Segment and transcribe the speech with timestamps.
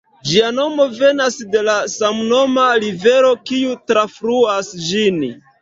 [0.27, 5.25] Ĝia nomo venas de la samnoma rivero, kiu trafluas ĝin.